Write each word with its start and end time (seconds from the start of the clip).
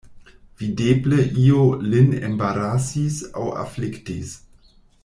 Videble 0.61 1.19
io 1.43 1.67
lin 1.91 2.09
embarasis 2.31 3.21
aŭ 3.43 3.47
afliktis. 3.67 4.35